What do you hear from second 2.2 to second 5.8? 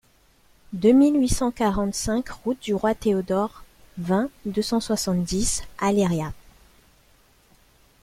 route du Roi Théodore, vingt, deux cent soixante-dix,